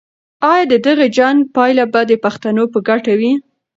آیا 0.51 0.63
د 0.71 0.73
دغه 0.87 1.05
جنګ 1.17 1.37
پایله 1.55 1.85
به 1.93 2.01
د 2.09 2.13
پښتنو 2.25 2.63
په 2.73 2.79
ګټه 2.89 3.13
وي؟ 3.19 3.33